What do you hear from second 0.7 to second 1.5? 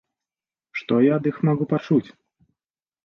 Што я ад іх